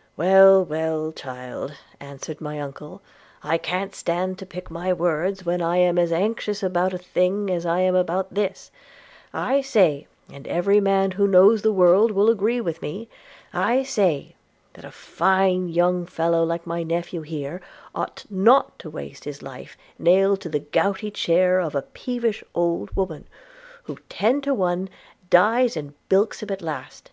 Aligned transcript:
–'Well, 0.18 0.62
well, 0.62 1.10
child,' 1.10 1.72
answered 2.00 2.38
my 2.42 2.60
uncle, 2.60 3.00
'I 3.42 3.56
can't 3.56 3.94
stand 3.94 4.38
to 4.38 4.44
pick 4.44 4.70
my 4.70 4.92
words, 4.92 5.46
when 5.46 5.62
I 5.62 5.78
am 5.78 5.96
as 5.96 6.12
anxious 6.12 6.62
about 6.62 6.92
a 6.92 6.98
thing 6.98 7.50
as 7.50 7.64
I 7.64 7.80
am 7.80 7.94
about 7.94 8.34
this– 8.34 8.70
I 9.52 9.62
say, 9.62 10.06
and 10.30 10.46
every 10.46 10.80
man 10.80 11.12
who 11.12 11.26
knows 11.26 11.62
the 11.62 11.72
world 11.72 12.10
will 12.10 12.28
agree 12.28 12.60
with 12.60 12.82
me– 12.82 13.08
I 13.54 13.82
say, 13.82 14.34
that 14.74 14.84
a 14.84 14.90
fine 14.92 15.70
young 15.70 16.04
fellow 16.04 16.44
like 16.44 16.66
my 16.66 16.82
nephew 16.82 17.22
here 17.22 17.62
ought 17.94 18.26
not 18.28 18.78
to 18.80 18.90
waste 18.90 19.24
his 19.24 19.40
life 19.42 19.78
nailed 19.98 20.42
to 20.42 20.50
the 20.50 20.60
gouty 20.60 21.10
chair 21.10 21.58
of 21.58 21.74
a 21.74 21.80
peevish 21.94 22.44
old 22.54 22.94
woman, 22.94 23.26
who 23.84 23.96
ten 24.10 24.42
to 24.42 24.52
one 24.52 24.90
dies 25.30 25.74
and 25.74 25.94
bilks 26.10 26.42
him 26.42 26.50
at 26.52 26.60
last. 26.60 27.10